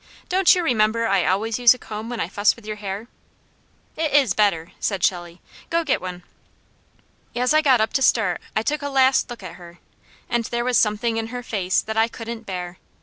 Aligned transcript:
"Don't 0.29 0.55
you 0.55 0.63
remember 0.63 1.05
I 1.05 1.27
always 1.27 1.59
use 1.59 1.75
a 1.75 1.77
comb 1.77 2.09
when 2.09 2.19
I 2.19 2.27
fuss 2.27 2.55
with 2.55 2.65
your 2.65 2.77
hair?" 2.77 3.05
"It 3.95 4.11
is 4.13 4.33
better," 4.33 4.71
said 4.79 5.03
Shelley. 5.03 5.41
"Go 5.69 5.83
get 5.83 6.01
one." 6.01 6.23
As 7.35 7.53
I 7.53 7.61
got 7.61 7.81
up 7.81 7.93
to 7.93 8.01
start 8.01 8.41
I 8.55 8.63
took 8.63 8.81
a 8.81 8.89
last 8.89 9.29
look 9.29 9.43
at 9.43 9.57
her, 9.57 9.77
and 10.27 10.45
there 10.45 10.65
was 10.65 10.79
something 10.79 11.17
in 11.17 11.27
her 11.27 11.43
face 11.43 11.83
that 11.83 11.97
I 11.97 12.07
couldn't 12.07 12.47
bear. 12.47 12.79